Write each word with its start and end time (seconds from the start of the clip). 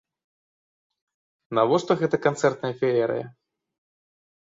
Навошта 1.57 1.97
гэтая 1.99 2.21
канцэртная 2.27 2.71
феерыя? 2.79 3.25